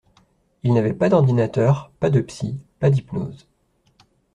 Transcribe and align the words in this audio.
Ils 0.63 0.75
avaient 0.79 0.95
pas 0.95 1.09
d’ordinateurs, 1.09 1.91
pas 1.99 2.09
de 2.09 2.21
psy, 2.21 2.59
pas 2.79 2.89
d’hypnose. 2.89 3.47